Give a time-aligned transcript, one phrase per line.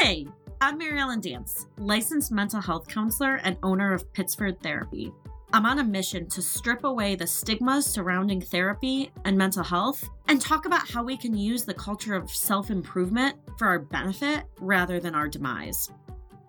[0.00, 0.28] Hey,
[0.60, 5.12] I'm Mary Ellen Dance, licensed mental health counselor and owner of Pittsford Therapy.
[5.52, 10.40] I'm on a mission to strip away the stigmas surrounding therapy and mental health and
[10.40, 15.00] talk about how we can use the culture of self improvement for our benefit rather
[15.00, 15.90] than our demise.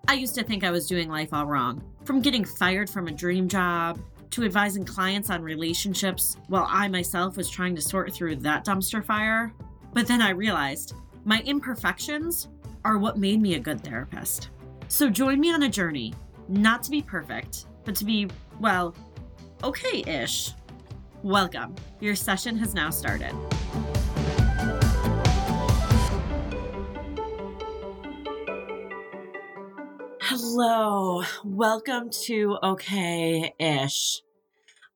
[0.06, 3.12] I used to think I was doing life all wrong, from getting fired from a
[3.12, 3.98] dream job
[4.30, 9.04] to advising clients on relationships while I myself was trying to sort through that dumpster
[9.04, 9.52] fire.
[9.92, 10.94] But then I realized
[11.24, 12.46] my imperfections
[12.84, 14.50] are what made me a good therapist.
[14.88, 16.14] So join me on a journey,
[16.48, 18.94] not to be perfect, but to be, well,
[19.62, 20.52] okay ish.
[21.22, 21.74] Welcome.
[22.00, 23.34] Your session has now started.
[30.22, 34.22] Hello, welcome to Okay Ish.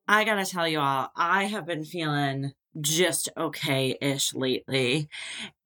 [0.09, 5.09] I gotta tell you all, I have been feeling just okay ish lately.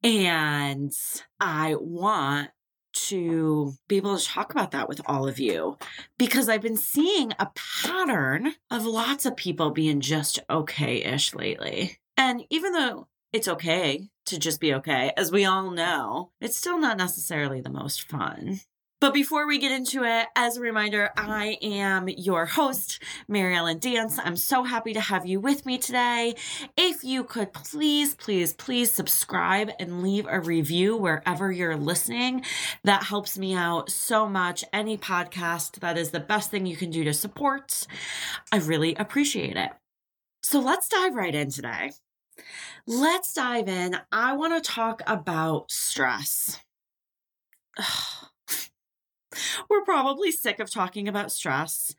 [0.03, 0.91] And
[1.39, 2.49] I want
[2.91, 5.77] to be able to talk about that with all of you
[6.17, 11.99] because I've been seeing a pattern of lots of people being just okay ish lately.
[12.17, 16.79] And even though it's okay to just be okay, as we all know, it's still
[16.79, 18.61] not necessarily the most fun.
[19.01, 23.79] But before we get into it, as a reminder, I am your host, Mary Ellen
[23.79, 24.19] Dance.
[24.21, 26.35] I'm so happy to have you with me today.
[26.75, 32.43] If you could please, please, please subscribe and leave a review wherever you're listening,
[32.83, 34.65] that helps me out so much.
[34.73, 37.87] Any podcast, that is the best thing you can do to support.
[38.51, 39.69] I really appreciate it.
[40.43, 41.93] So let's dive right in today.
[42.85, 43.95] Let's dive in.
[44.11, 46.59] I want to talk about stress.
[47.79, 48.28] Ugh
[49.69, 51.95] we're probably sick of talking about stress.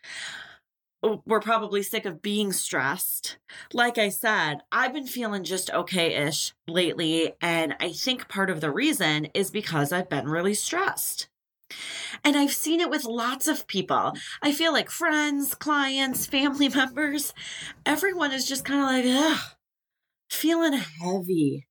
[1.02, 3.38] We're probably sick of being stressed.
[3.72, 7.32] Like I said, I've been feeling just okay ish lately.
[7.40, 11.28] And I think part of the reason is because I've been really stressed.
[12.24, 14.12] And I've seen it with lots of people.
[14.42, 17.32] I feel like friends, clients, family members,
[17.86, 19.40] everyone is just kind of like, ugh,
[20.28, 21.66] feeling heavy,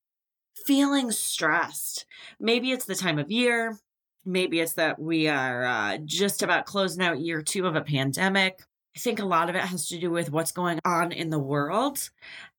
[0.66, 2.06] feeling stressed.
[2.40, 3.78] Maybe it's the time of year.
[4.26, 8.62] Maybe it's that we are uh, just about closing out year two of a pandemic.
[8.96, 11.40] I think a lot of it has to do with what's going on in the
[11.40, 12.10] world.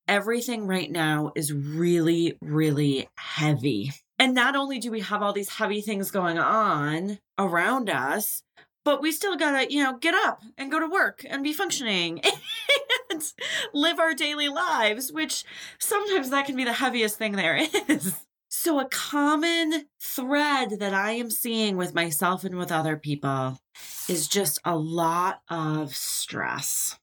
[0.07, 3.91] Everything right now is really, really heavy.
[4.17, 8.43] And not only do we have all these heavy things going on around us,
[8.83, 12.21] but we still gotta, you know, get up and go to work and be functioning
[13.11, 13.33] and
[13.73, 15.43] live our daily lives, which
[15.79, 18.15] sometimes that can be the heaviest thing there is.
[18.63, 23.57] So, a common thread that I am seeing with myself and with other people
[24.07, 26.99] is just a lot of stress.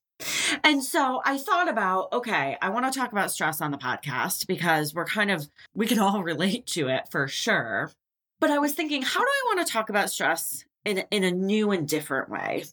[0.63, 4.47] And so I thought about, okay, I want to talk about stress on the podcast
[4.47, 7.91] because we're kind of, we can all relate to it for sure.
[8.39, 11.33] But I was thinking, how do I want to talk about stress in, in a
[11.33, 12.67] new and different way?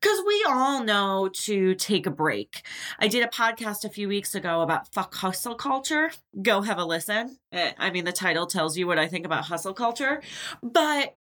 [0.00, 2.66] Because we all know to take a break.
[2.98, 6.10] I did a podcast a few weeks ago about fuck hustle culture.
[6.40, 7.38] Go have a listen.
[7.52, 10.22] Eh, I mean, the title tells you what I think about hustle culture.
[10.62, 11.14] But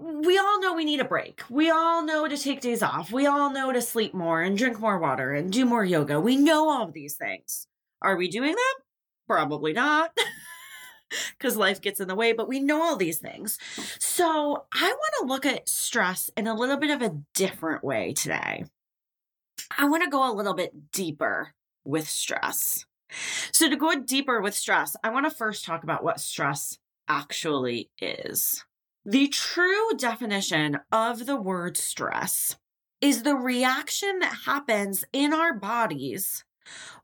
[0.00, 1.42] we all know we need a break.
[1.50, 3.10] We all know to take days off.
[3.10, 6.20] We all know to sleep more and drink more water and do more yoga.
[6.20, 7.66] We know all of these things.
[8.00, 8.84] Are we doing them?
[9.26, 10.16] Probably not.
[11.38, 13.58] because life gets in the way, but we know all these things.
[13.98, 18.12] So I want to look at stress in a little bit of a different way
[18.12, 18.64] today.
[19.76, 21.54] I want to go a little bit deeper
[21.84, 22.86] with stress.
[23.52, 27.90] So, to go deeper with stress, I want to first talk about what stress actually
[27.98, 28.64] is.
[29.04, 32.56] The true definition of the word stress
[33.00, 36.44] is the reaction that happens in our bodies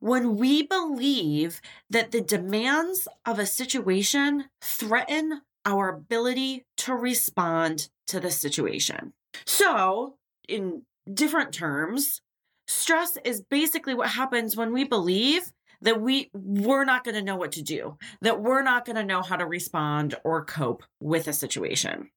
[0.00, 1.60] when we believe
[1.90, 9.12] that the demands of a situation threaten our ability to respond to the situation.
[9.46, 10.16] So,
[10.48, 10.82] in
[11.12, 12.20] different terms,
[12.66, 15.52] stress is basically what happens when we believe
[15.84, 19.04] that we we're not going to know what to do, that we're not going to
[19.04, 22.10] know how to respond or cope with a situation.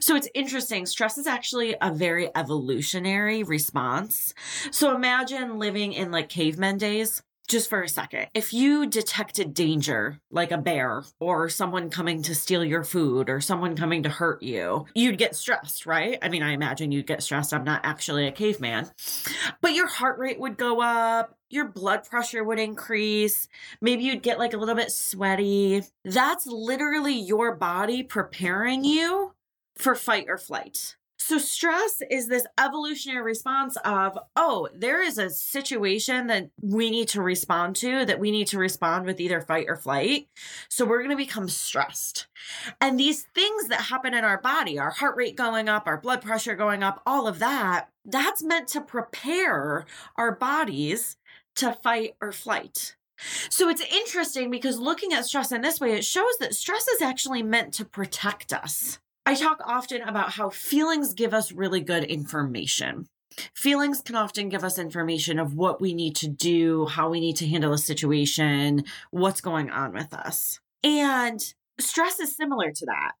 [0.00, 0.86] So it's interesting.
[0.86, 4.34] Stress is actually a very evolutionary response.
[4.70, 10.18] So imagine living in like cavemen days just for a second, if you detected danger,
[10.30, 14.42] like a bear or someone coming to steal your food or someone coming to hurt
[14.42, 16.18] you, you'd get stressed, right?
[16.22, 17.52] I mean, I imagine you'd get stressed.
[17.52, 18.90] I'm not actually a caveman,
[19.60, 23.48] but your heart rate would go up, your blood pressure would increase,
[23.82, 25.82] maybe you'd get like a little bit sweaty.
[26.04, 29.34] That's literally your body preparing you
[29.76, 30.96] for fight or flight.
[31.24, 37.06] So, stress is this evolutionary response of, oh, there is a situation that we need
[37.08, 40.26] to respond to, that we need to respond with either fight or flight.
[40.68, 42.26] So, we're going to become stressed.
[42.80, 46.22] And these things that happen in our body, our heart rate going up, our blood
[46.22, 49.86] pressure going up, all of that, that's meant to prepare
[50.16, 51.18] our bodies
[51.54, 52.96] to fight or flight.
[53.48, 57.00] So it's interesting because looking at stress in this way, it shows that stress is
[57.00, 58.98] actually meant to protect us.
[59.24, 63.06] I talk often about how feelings give us really good information.
[63.54, 67.36] Feelings can often give us information of what we need to do, how we need
[67.36, 70.60] to handle a situation, what's going on with us.
[70.82, 71.40] And
[71.78, 73.12] stress is similar to that.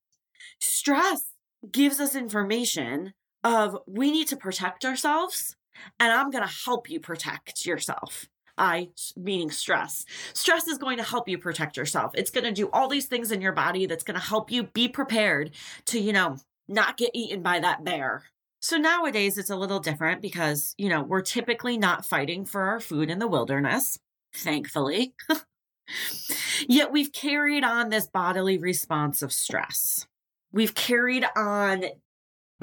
[0.58, 1.22] Stress
[1.70, 3.14] gives us information
[3.44, 5.56] of we need to protect ourselves,
[5.98, 8.26] and I'm going to help you protect yourself.
[8.58, 10.04] I, meaning stress.
[10.34, 12.12] Stress is going to help you protect yourself.
[12.14, 14.64] It's going to do all these things in your body that's going to help you
[14.64, 15.52] be prepared
[15.86, 16.36] to, you know,
[16.68, 18.24] not get eaten by that bear.
[18.60, 22.78] So nowadays it's a little different because, you know, we're typically not fighting for our
[22.78, 23.98] food in the wilderness,
[24.34, 25.14] thankfully.
[26.68, 30.06] Yet we've carried on this bodily response of stress.
[30.52, 31.86] We've carried on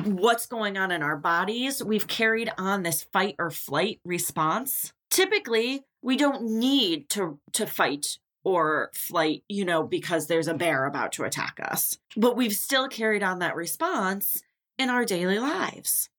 [0.03, 1.83] what's going on in our bodies.
[1.83, 8.17] We've carried on this fight or flight response typically we don't need to to fight
[8.43, 11.97] or flight, you know, because there's a bear about to attack us.
[12.15, 14.41] But we've still carried on that response
[14.77, 16.09] in our daily lives.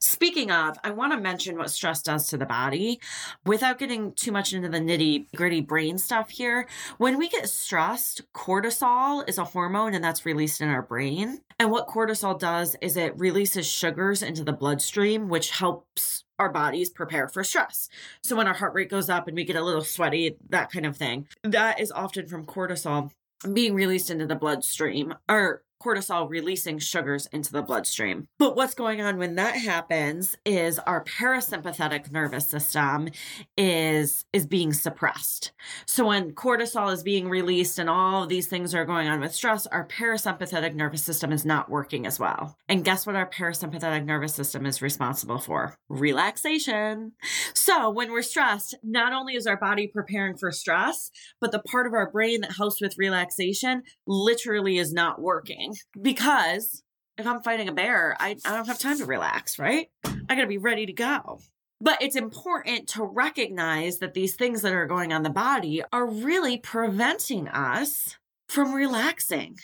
[0.00, 3.00] Speaking of, I want to mention what stress does to the body
[3.44, 6.66] without getting too much into the nitty gritty brain stuff here.
[6.96, 11.40] When we get stressed, cortisol is a hormone and that's released in our brain.
[11.58, 16.90] And what cortisol does is it releases sugars into the bloodstream, which helps our bodies
[16.90, 17.88] prepare for stress.
[18.22, 20.86] So when our heart rate goes up and we get a little sweaty, that kind
[20.86, 23.10] of thing, that is often from cortisol
[23.52, 28.28] being released into the bloodstream or cortisol releasing sugars into the bloodstream.
[28.38, 33.08] But what's going on when that happens is our parasympathetic nervous system
[33.56, 35.52] is is being suppressed.
[35.86, 39.34] So when cortisol is being released and all of these things are going on with
[39.34, 42.56] stress, our parasympathetic nervous system is not working as well.
[42.68, 45.76] And guess what our parasympathetic nervous system is responsible for?
[45.88, 47.12] Relaxation.
[47.54, 51.10] So when we're stressed, not only is our body preparing for stress,
[51.40, 55.67] but the part of our brain that helps with relaxation literally is not working
[56.00, 56.82] because
[57.16, 59.88] if I'm fighting a bear, I, I don't have time to relax, right?
[60.04, 61.40] I got to be ready to go.
[61.80, 66.06] But it's important to recognize that these things that are going on the body are
[66.06, 68.16] really preventing us
[68.48, 69.58] from relaxing.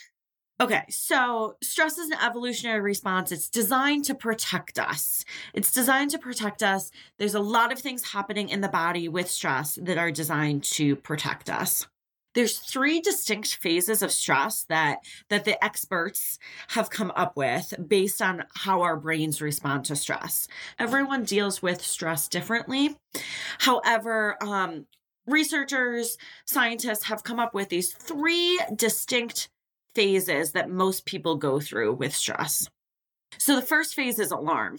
[0.61, 3.33] Okay, so stress is an evolutionary response.
[3.33, 5.25] It's designed to protect us.
[5.53, 6.93] It's designed to protect us.
[7.19, 10.95] There's a lot of things happening in the body with stress that are designed to
[10.95, 11.89] protect us
[12.35, 14.99] there's three distinct phases of stress that
[15.31, 16.39] that the experts
[16.69, 20.49] have come up with based on how our brains respond to stress.
[20.79, 22.97] Everyone deals with stress differently.
[23.59, 24.87] However um,
[25.27, 29.49] researchers scientists have come up with these three distinct
[29.95, 32.69] phases that most people go through with stress.
[33.39, 34.79] So the first phase is alarm.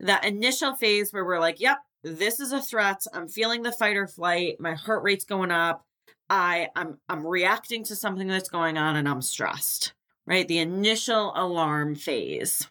[0.00, 3.02] That initial phase where we're like yep this is a threat.
[3.12, 4.56] I'm feeling the fight or flight.
[4.58, 5.84] My heart rate's going up
[6.30, 9.92] I I'm I'm reacting to something that's going on and I'm stressed.
[10.26, 10.46] Right?
[10.46, 12.68] The initial alarm phase.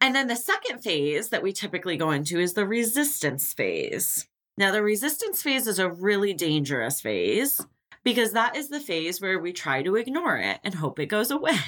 [0.00, 4.28] And then the second phase that we typically go into is the resistance phase.
[4.58, 7.60] Now, the resistance phase is a really dangerous phase
[8.04, 11.30] because that is the phase where we try to ignore it and hope it goes
[11.30, 11.58] away.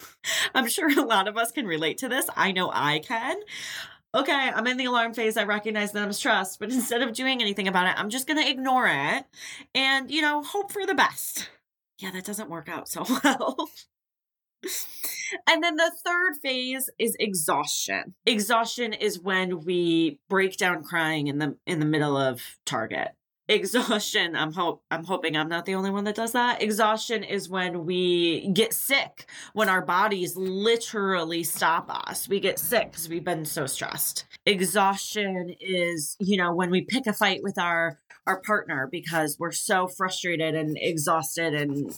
[0.54, 2.28] I'm sure a lot of us can relate to this.
[2.36, 3.36] I know I can
[4.16, 5.36] okay, I'm in the alarm phase.
[5.36, 8.42] I recognize that I'm stressed, but instead of doing anything about it, I'm just going
[8.42, 9.24] to ignore it
[9.74, 11.50] and, you know, hope for the best.
[11.98, 13.70] Yeah, that doesn't work out so well.
[15.46, 18.14] and then the third phase is exhaustion.
[18.26, 23.12] Exhaustion is when we break down crying in the in the middle of Target
[23.48, 24.34] exhaustion.
[24.36, 26.62] I'm hope i'm hoping i'm not the only one that does that.
[26.62, 32.28] Exhaustion is when we get sick when our bodies literally stop us.
[32.28, 34.24] We get sick because we've been so stressed.
[34.44, 39.52] Exhaustion is you know when we pick a fight with our our partner because we're
[39.52, 41.96] so frustrated and exhausted and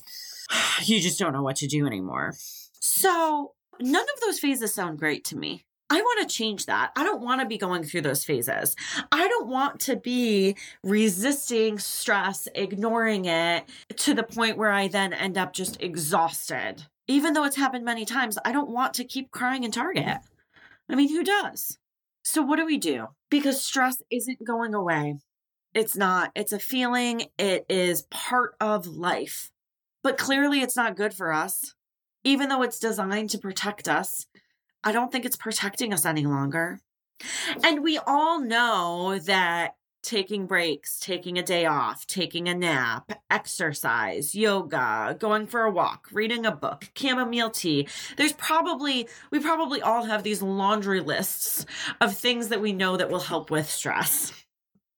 [0.83, 2.35] you just don't know what to do anymore.
[2.81, 6.93] So none of those phases sound great to me I want to change that.
[6.97, 8.77] I don't want to be going through those phases.
[9.11, 13.65] I don't want to be resisting stress, ignoring it
[13.97, 16.85] to the point where I then end up just exhausted.
[17.07, 20.19] Even though it's happened many times, I don't want to keep crying in Target.
[20.91, 21.79] I mean, who does?
[22.23, 23.07] So, what do we do?
[23.31, 25.17] Because stress isn't going away.
[25.75, 26.33] It's not.
[26.35, 29.51] It's a feeling, it is part of life.
[30.03, 31.75] But clearly, it's not good for us.
[32.25, 34.27] Even though it's designed to protect us,
[34.85, 36.81] I don't think it's protecting us any longer.
[37.65, 44.35] And we all know that taking breaks, taking a day off, taking a nap, exercise,
[44.35, 47.89] yoga, going for a walk, reading a book, chamomile tea.
[48.17, 51.67] There's probably, we probably all have these laundry lists
[52.01, 54.33] of things that we know that will help with stress.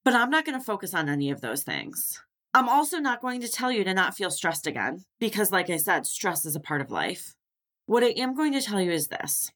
[0.05, 2.21] But I'm not going to focus on any of those things.
[2.53, 5.77] I'm also not going to tell you to not feel stressed again because, like I
[5.77, 7.35] said, stress is a part of life.
[7.85, 9.51] What I am going to tell you is this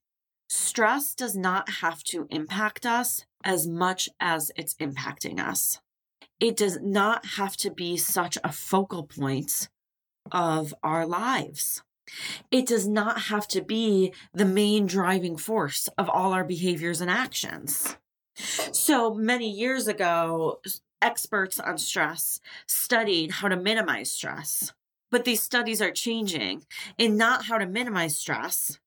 [0.47, 5.79] stress does not have to impact us as much as it's impacting us.
[6.39, 9.69] It does not have to be such a focal point
[10.31, 11.81] of our lives.
[12.51, 17.09] It does not have to be the main driving force of all our behaviors and
[17.09, 17.97] actions.
[18.35, 20.59] So many years ago,
[21.01, 24.73] experts on stress studied how to minimize stress.
[25.11, 26.65] But these studies are changing
[26.97, 28.79] in not how to minimize stress,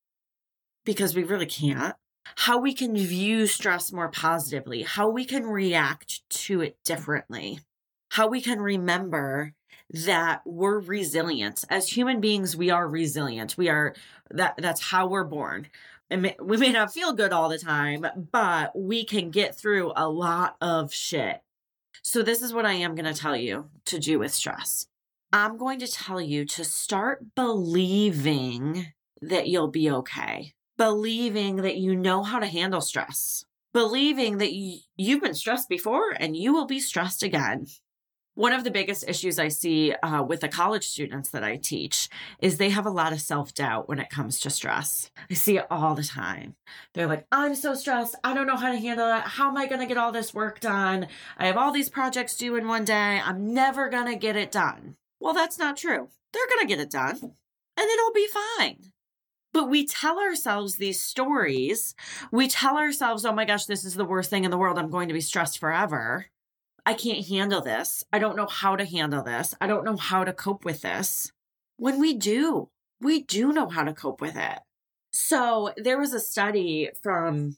[0.89, 1.95] because we really can't,
[2.37, 7.61] how we can view stress more positively, how we can react to it differently,
[8.13, 9.53] how we can remember
[9.91, 11.63] that we're resilient.
[11.69, 13.59] As human beings we are resilient.
[13.59, 13.95] We are
[14.31, 15.67] that that's how we're born.
[16.09, 20.09] And we may not feel good all the time but we can get through a
[20.09, 21.43] lot of shit.
[22.03, 24.87] So this is what i am going to tell you to do with stress.
[25.35, 31.95] I'm going to tell you to start believing that you'll be okay believing that you
[31.95, 33.45] know how to handle stress,
[33.75, 37.67] believing that you, you've been stressed before and you will be stressed again.
[38.35, 42.09] One of the biggest issues I see uh, with the college students that I teach
[42.41, 45.11] is they have a lot of self doubt when it comes to stress.
[45.29, 46.55] I see it all the time.
[46.95, 48.15] They're like, I'm so stressed.
[48.23, 49.23] I don't know how to handle it.
[49.23, 51.09] How am I going to get all this work done?
[51.37, 53.21] I have all these projects due in one day.
[53.25, 54.95] I'm never going to get it done.
[55.19, 56.09] Well, that's not true.
[56.33, 57.19] They're going to get it done
[57.79, 58.93] and it'll be fine.
[59.53, 61.95] But we tell ourselves these stories.
[62.31, 64.79] We tell ourselves, oh my gosh, this is the worst thing in the world.
[64.79, 66.27] I'm going to be stressed forever.
[66.85, 68.05] I can't handle this.
[68.13, 69.55] I don't know how to handle this.
[69.61, 71.33] I don't know how to cope with this.
[71.77, 74.59] When we do, we do know how to cope with it.
[75.13, 77.57] So there was a study from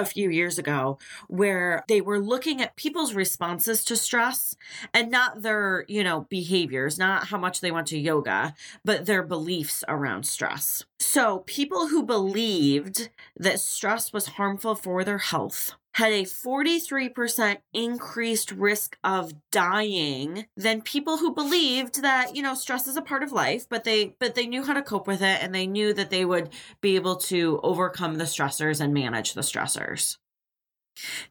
[0.00, 4.56] a few years ago where they were looking at people's responses to stress
[4.92, 8.54] and not their, you know, behaviors, not how much they went to yoga,
[8.84, 10.84] but their beliefs around stress.
[10.98, 18.52] So, people who believed that stress was harmful for their health had a 43% increased
[18.52, 23.32] risk of dying than people who believed that you know stress is a part of
[23.32, 26.10] life but they but they knew how to cope with it and they knew that
[26.10, 30.18] they would be able to overcome the stressors and manage the stressors.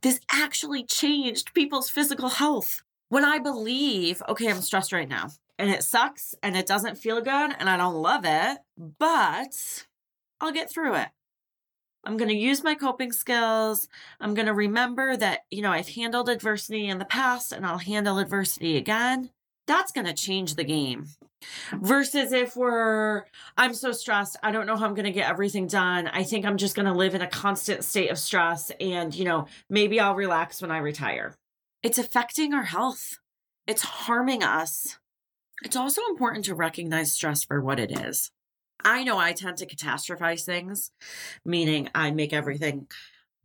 [0.01, 2.84] This actually changed people's physical health.
[3.10, 7.22] When i believe okay i'm stressed right now and it sucks and it doesn't feel
[7.22, 9.86] good and i don't love it but
[10.39, 11.10] i'll get through it
[12.03, 13.88] I'm going to use my coping skills.
[14.20, 17.77] I'm going to remember that, you know, I've handled adversity in the past and I'll
[17.77, 19.32] handle adversity again.
[19.68, 21.08] That's going to change the game.
[21.74, 23.25] Versus if we're,
[23.58, 26.08] I'm so stressed, I don't know how I'm going to get everything done.
[26.08, 29.25] I think I'm just going to live in a constant state of stress and, you
[29.25, 31.36] know, maybe I'll relax when I retire.
[31.82, 33.20] It's affecting our health,
[33.68, 34.98] it's harming us.
[35.63, 38.32] It's also important to recognize stress for what it is.
[38.83, 40.91] I know I tend to catastrophize things,
[41.45, 42.88] meaning I make everything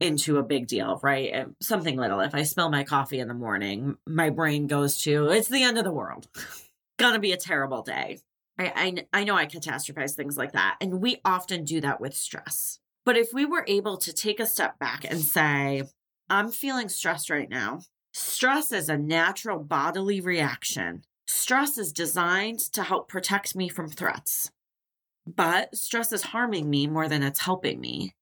[0.01, 1.31] into a big deal, right?
[1.33, 2.21] Eh, something little.
[2.21, 5.79] If I spill my coffee in the morning, my brain goes to, it's the end
[5.79, 6.29] of the world.
[6.99, 8.21] Gonna be a terrible day.
[8.59, 10.77] I, I, I know I catastrophize things like that.
[10.81, 12.79] And we often do that with stress.
[13.05, 15.83] But if we were able to take a step back and say,
[16.31, 17.81] I'm feeling stressed right now,
[18.13, 21.03] stress is a natural bodily reaction.
[21.27, 24.51] Stress is designed to help protect me from threats.
[25.27, 28.15] But stress is harming me more than it's helping me.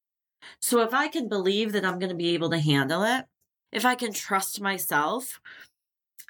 [0.59, 3.25] So if I can believe that I'm going to be able to handle it,
[3.71, 5.39] if I can trust myself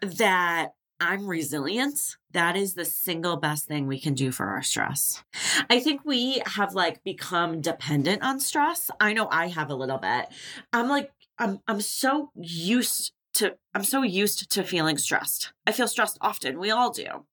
[0.02, 5.24] that I'm resilient, that is the single best thing we can do for our stress.
[5.70, 8.90] I think we have like become dependent on stress.
[9.00, 10.28] I know I have a little bit.
[10.72, 15.52] I'm like I'm I'm so used to I'm so used to feeling stressed.
[15.68, 16.60] I feel stressed often.
[16.60, 17.26] We all do.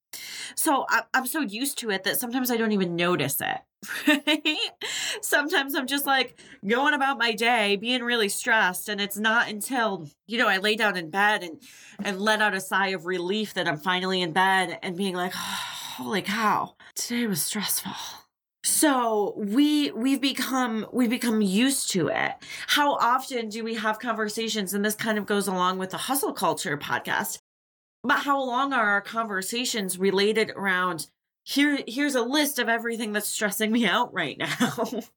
[0.55, 3.59] So I, am so used to it that sometimes I don't even notice it.
[5.23, 10.07] Sometimes I'm just like going about my day being really stressed and it's not until,
[10.27, 11.63] you know, I lay down in bed and
[12.05, 15.33] and let out a sigh of relief that I'm finally in bed and being like,
[15.35, 15.39] oh,
[15.97, 16.75] "Holy cow.
[16.95, 17.93] Today was stressful."
[18.63, 22.33] So we we've become we've become used to it.
[22.67, 26.35] How often do we have conversations and this kind of goes along with the hustle
[26.35, 27.39] culture podcast
[28.02, 31.09] but how long are our conversations related around
[31.42, 34.85] here here's a list of everything that's stressing me out right now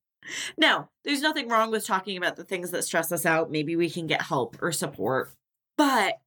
[0.58, 3.52] Now, there's nothing wrong with talking about the things that stress us out.
[3.52, 5.32] Maybe we can get help or support.
[5.78, 6.20] But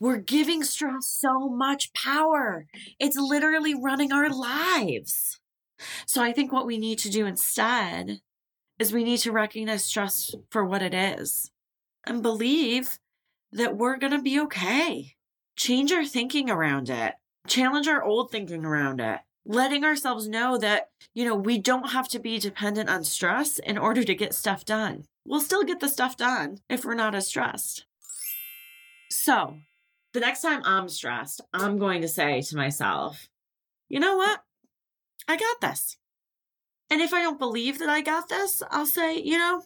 [0.00, 2.66] we're giving stress so much power.
[2.98, 5.40] It's literally running our lives.
[6.06, 8.20] So I think what we need to do instead
[8.78, 11.50] is we need to recognize stress for what it is
[12.06, 12.98] and believe
[13.52, 15.15] that we're going to be okay.
[15.56, 17.14] Change our thinking around it,
[17.46, 22.08] challenge our old thinking around it, letting ourselves know that, you know, we don't have
[22.08, 25.04] to be dependent on stress in order to get stuff done.
[25.24, 27.86] We'll still get the stuff done if we're not as stressed.
[29.10, 29.56] So,
[30.12, 33.28] the next time I'm stressed, I'm going to say to myself,
[33.88, 34.42] you know what?
[35.28, 35.96] I got this.
[36.90, 39.62] And if I don't believe that I got this, I'll say, you know,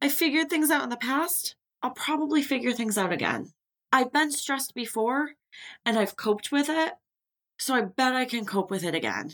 [0.00, 1.56] I figured things out in the past.
[1.82, 3.52] I'll probably figure things out again.
[3.92, 5.30] I've been stressed before
[5.84, 6.92] and I've coped with it.
[7.58, 9.32] So I bet I can cope with it again.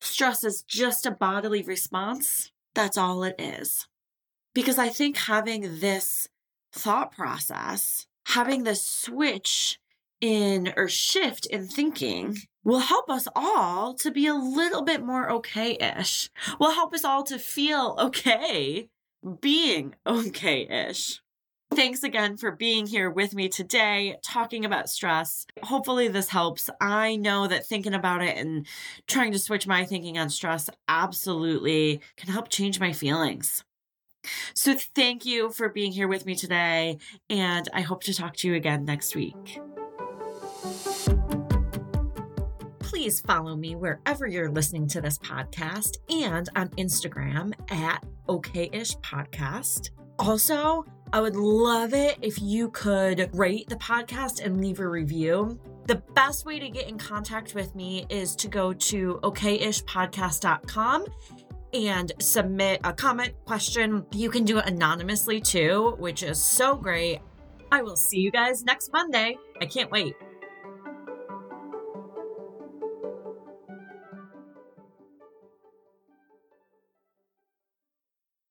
[0.00, 2.50] Stress is just a bodily response.
[2.74, 3.88] That's all it is.
[4.54, 6.28] Because I think having this
[6.72, 9.78] thought process, having this switch
[10.20, 15.30] in or shift in thinking will help us all to be a little bit more
[15.30, 18.88] okay ish, will help us all to feel okay
[19.40, 21.20] being okay ish.
[21.74, 25.46] Thanks again for being here with me today, talking about stress.
[25.62, 26.68] Hopefully, this helps.
[26.82, 28.66] I know that thinking about it and
[29.06, 33.64] trying to switch my thinking on stress absolutely can help change my feelings.
[34.54, 36.98] So, thank you for being here with me today,
[37.30, 39.58] and I hope to talk to you again next week.
[42.80, 49.90] Please follow me wherever you're listening to this podcast and on Instagram at OKish Podcast.
[50.18, 55.60] Also, I would love it if you could rate the podcast and leave a review.
[55.86, 61.04] The best way to get in contact with me is to go to okishpodcast.com
[61.74, 64.06] and submit a comment question.
[64.12, 67.20] You can do it anonymously too, which is so great.
[67.70, 69.36] I will see you guys next Monday.
[69.60, 70.14] I can't wait.